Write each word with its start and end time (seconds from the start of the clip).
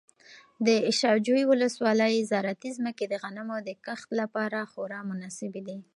د 0.65 0.67
شاجوی 0.99 1.43
ولسوالۍ 1.47 2.15
زراعتي 2.31 2.69
ځمکې 2.77 3.05
د 3.07 3.13
غنمو 3.21 3.57
د 3.67 3.69
کښت 3.85 4.09
لپاره 4.19 4.59
خورا 4.71 4.99
مناسبې 5.11 5.61
دي. 5.67 5.79